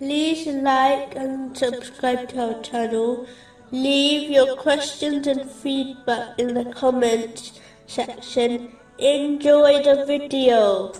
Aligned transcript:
like 0.00 1.14
and 1.14 1.56
subscribe 1.56 2.28
to 2.30 2.54
our 2.54 2.62
channel. 2.62 3.26
Leave 3.70 4.30
your 4.30 4.56
questions 4.56 5.26
and 5.26 5.50
feedback 5.50 6.38
in 6.38 6.54
the 6.54 6.64
comments 6.72 7.60
section. 7.86 8.72
Enjoy 8.98 9.82
the 9.82 10.04
video. 10.06 10.92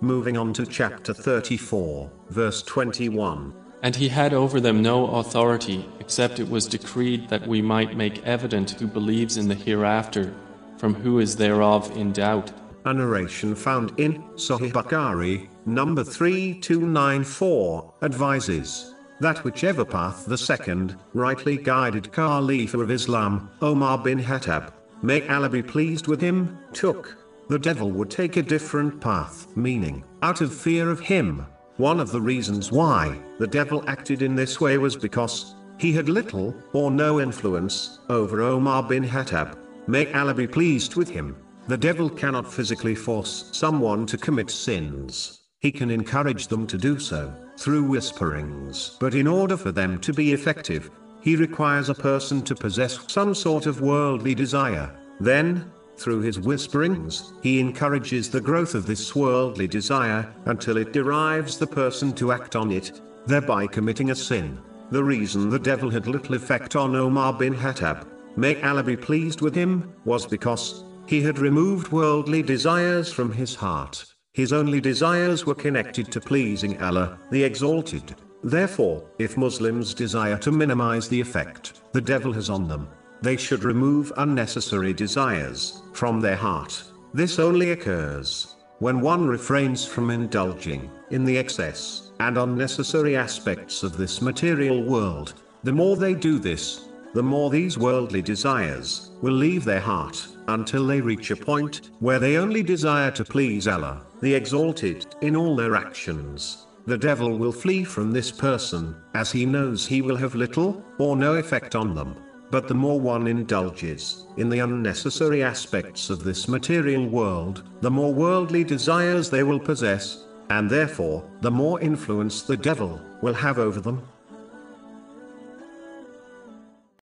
Moving 0.00 0.36
on 0.36 0.52
to 0.54 0.66
chapter 0.66 1.12
34, 1.12 2.10
verse 2.30 2.62
21. 2.62 3.54
And 3.82 3.96
he 3.96 4.08
had 4.08 4.34
over 4.34 4.60
them 4.60 4.82
no 4.82 5.06
authority, 5.06 5.88
except 6.00 6.38
it 6.38 6.48
was 6.48 6.66
decreed 6.66 7.28
that 7.30 7.46
we 7.46 7.62
might 7.62 7.96
make 7.96 8.24
evident 8.26 8.72
who 8.72 8.86
believes 8.86 9.36
in 9.36 9.48
the 9.48 9.54
hereafter, 9.54 10.34
from 10.76 10.94
who 10.94 11.18
is 11.18 11.36
thereof 11.36 11.90
in 11.96 12.12
doubt. 12.12 12.52
A 12.86 12.94
narration 12.94 13.54
found 13.54 13.92
in 13.98 14.22
Sahih 14.36 14.72
Bukhari, 14.72 15.48
number 15.66 16.02
3294, 16.02 17.94
advises 18.02 18.94
that 19.20 19.44
whichever 19.44 19.84
path 19.84 20.24
the 20.24 20.38
second, 20.38 20.96
rightly 21.12 21.58
guided 21.58 22.10
Caliph 22.10 22.72
of 22.72 22.90
Islam, 22.90 23.50
Omar 23.60 23.98
bin 23.98 24.18
Khattab, 24.18 24.72
may 25.02 25.28
Allah 25.28 25.50
be 25.50 25.62
pleased 25.62 26.06
with 26.06 26.22
him, 26.22 26.58
took, 26.72 27.18
the 27.48 27.58
devil 27.58 27.90
would 27.90 28.10
take 28.10 28.38
a 28.38 28.42
different 28.42 28.98
path, 28.98 29.54
meaning, 29.54 30.02
out 30.22 30.40
of 30.40 30.54
fear 30.54 30.88
of 30.88 31.00
him. 31.00 31.44
One 31.76 32.00
of 32.00 32.10
the 32.10 32.20
reasons 32.20 32.72
why 32.72 33.18
the 33.38 33.46
devil 33.46 33.84
acted 33.88 34.22
in 34.22 34.34
this 34.34 34.58
way 34.58 34.78
was 34.78 34.96
because 34.96 35.54
he 35.78 35.92
had 35.92 36.08
little 36.08 36.54
or 36.72 36.90
no 36.90 37.20
influence 37.20 37.98
over 38.08 38.40
Omar 38.40 38.84
bin 38.84 39.04
Khattab. 39.04 39.58
May 39.86 40.10
Allah 40.12 40.34
be 40.34 40.46
pleased 40.46 40.96
with 40.96 41.10
him. 41.10 41.36
The 41.70 41.78
devil 41.78 42.10
cannot 42.10 42.52
physically 42.52 42.96
force 42.96 43.48
someone 43.52 44.04
to 44.06 44.18
commit 44.18 44.50
sins. 44.50 45.42
He 45.60 45.70
can 45.70 45.88
encourage 45.88 46.48
them 46.48 46.66
to 46.66 46.76
do 46.76 46.98
so, 46.98 47.32
through 47.56 47.84
whisperings. 47.84 48.96
But 48.98 49.14
in 49.14 49.28
order 49.28 49.56
for 49.56 49.70
them 49.70 50.00
to 50.00 50.12
be 50.12 50.32
effective, 50.32 50.90
he 51.20 51.36
requires 51.36 51.88
a 51.88 51.94
person 51.94 52.42
to 52.42 52.56
possess 52.56 52.98
some 53.06 53.36
sort 53.36 53.66
of 53.66 53.82
worldly 53.82 54.34
desire. 54.34 54.90
Then, 55.20 55.70
through 55.96 56.22
his 56.22 56.40
whisperings, 56.40 57.32
he 57.40 57.60
encourages 57.60 58.28
the 58.28 58.40
growth 58.40 58.74
of 58.74 58.86
this 58.86 59.14
worldly 59.14 59.68
desire, 59.68 60.28
until 60.46 60.76
it 60.76 60.92
derives 60.92 61.56
the 61.56 61.68
person 61.68 62.12
to 62.14 62.32
act 62.32 62.56
on 62.56 62.72
it, 62.72 63.00
thereby 63.26 63.68
committing 63.68 64.10
a 64.10 64.16
sin. 64.16 64.58
The 64.90 65.04
reason 65.04 65.48
the 65.48 65.60
devil 65.60 65.88
had 65.88 66.08
little 66.08 66.34
effect 66.34 66.74
on 66.74 66.96
Omar 66.96 67.32
bin 67.34 67.54
Khattab, 67.54 68.08
may 68.34 68.60
Allah 68.60 68.82
be 68.82 68.96
pleased 68.96 69.40
with 69.40 69.54
him, 69.54 69.94
was 70.04 70.26
because, 70.26 70.82
he 71.10 71.20
had 71.20 71.40
removed 71.40 71.90
worldly 71.90 72.40
desires 72.40 73.12
from 73.12 73.32
his 73.32 73.56
heart. 73.56 74.04
His 74.32 74.52
only 74.52 74.80
desires 74.80 75.44
were 75.44 75.56
connected 75.56 76.12
to 76.12 76.20
pleasing 76.20 76.80
Allah, 76.80 77.18
the 77.32 77.42
Exalted. 77.42 78.14
Therefore, 78.44 79.02
if 79.18 79.36
Muslims 79.36 79.92
desire 79.92 80.38
to 80.38 80.52
minimize 80.52 81.08
the 81.08 81.20
effect 81.20 81.82
the 81.92 82.00
devil 82.00 82.32
has 82.34 82.48
on 82.48 82.68
them, 82.68 82.88
they 83.22 83.36
should 83.36 83.64
remove 83.64 84.12
unnecessary 84.18 84.92
desires 84.92 85.82
from 85.92 86.20
their 86.20 86.36
heart. 86.36 86.80
This 87.12 87.40
only 87.40 87.72
occurs 87.72 88.54
when 88.78 89.00
one 89.00 89.26
refrains 89.26 89.84
from 89.84 90.10
indulging 90.10 90.88
in 91.10 91.24
the 91.24 91.36
excess 91.36 92.12
and 92.20 92.38
unnecessary 92.38 93.16
aspects 93.16 93.82
of 93.82 93.96
this 93.96 94.22
material 94.22 94.84
world. 94.84 95.34
The 95.64 95.72
more 95.72 95.96
they 95.96 96.14
do 96.14 96.38
this, 96.38 96.86
the 97.12 97.22
more 97.22 97.50
these 97.50 97.76
worldly 97.76 98.22
desires 98.22 99.10
will 99.20 99.32
leave 99.32 99.64
their 99.64 99.80
heart 99.80 100.26
until 100.48 100.86
they 100.86 101.00
reach 101.00 101.30
a 101.30 101.36
point 101.36 101.90
where 101.98 102.18
they 102.18 102.36
only 102.36 102.62
desire 102.62 103.10
to 103.10 103.24
please 103.24 103.66
Allah, 103.66 104.02
the 104.20 104.34
Exalted, 104.34 105.06
in 105.20 105.34
all 105.34 105.56
their 105.56 105.74
actions. 105.74 106.66
The 106.86 106.98
devil 106.98 107.36
will 107.36 107.52
flee 107.52 107.84
from 107.84 108.12
this 108.12 108.30
person, 108.30 108.94
as 109.14 109.30
he 109.30 109.44
knows 109.44 109.86
he 109.86 110.02
will 110.02 110.16
have 110.16 110.34
little 110.34 110.82
or 110.98 111.16
no 111.16 111.34
effect 111.34 111.74
on 111.74 111.94
them. 111.94 112.16
But 112.50 112.66
the 112.66 112.74
more 112.74 113.00
one 113.00 113.26
indulges 113.28 114.26
in 114.36 114.48
the 114.48 114.58
unnecessary 114.60 115.42
aspects 115.42 116.10
of 116.10 116.24
this 116.24 116.48
material 116.48 117.06
world, 117.06 117.62
the 117.80 117.90
more 117.90 118.12
worldly 118.12 118.64
desires 118.64 119.30
they 119.30 119.44
will 119.44 119.60
possess, 119.60 120.24
and 120.48 120.68
therefore, 120.68 121.24
the 121.42 121.50
more 121.50 121.80
influence 121.80 122.42
the 122.42 122.56
devil 122.56 123.00
will 123.22 123.34
have 123.34 123.58
over 123.58 123.80
them. 123.80 124.02